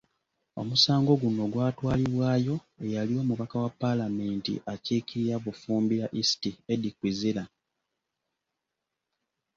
Omusango 0.61 1.11
guno 1.21 1.43
gwatwalibwayo 1.53 2.55
eyali 2.83 3.13
omubaka 3.21 3.55
wa 3.63 3.71
palamenti 3.81 4.53
akiikirira 4.73 5.35
Bufumbira 5.43 6.05
East 6.19 6.43
Eddie 6.73 6.95
Kwizera. 6.97 7.43